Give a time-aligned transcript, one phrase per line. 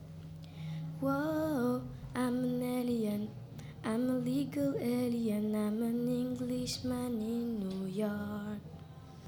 [1.01, 1.81] Whoa,
[2.15, 3.31] I'm an alien.
[3.83, 5.55] I'm a legal alien.
[5.55, 8.61] I'm an Englishman in New York.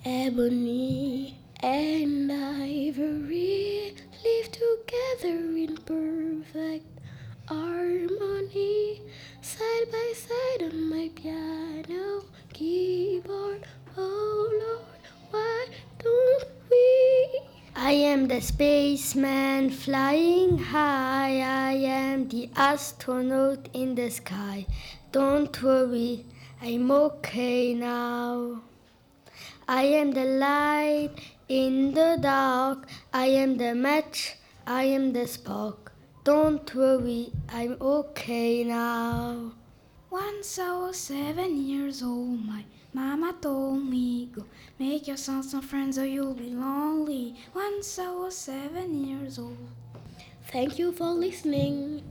[0.05, 7.01] Ebony and Ivory live together in perfect
[7.47, 9.01] harmony,
[9.41, 13.67] side by side on my piano keyboard.
[13.97, 15.67] Oh Lord, why
[15.99, 17.41] don't we?
[17.75, 21.41] I am the spaceman flying high.
[21.41, 24.67] I am the astronaut in the sky.
[25.11, 26.25] Don't worry,
[26.61, 28.63] I'm okay now.
[29.69, 31.15] I am the light
[31.49, 32.89] in the dark.
[33.13, 34.37] I am the match.
[34.67, 35.93] I am the spark.
[36.25, 39.53] Don't worry, I'm okay now.
[40.13, 44.45] Once I was seven years old, my mama told me, Go
[44.79, 47.35] make yourself some friends or you'll be lonely.
[47.55, 49.57] Once I was seven years old.
[50.49, 52.03] Thank you for listening.